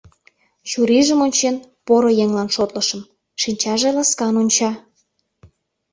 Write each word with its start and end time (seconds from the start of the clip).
Чурийжым 0.69 1.19
ончен, 1.25 1.55
поро 1.85 2.09
еҥлан 2.23 2.49
шотлышым, 2.55 3.01
шинчаже 3.41 3.89
ласкан 3.97 4.33
онча. 4.41 4.71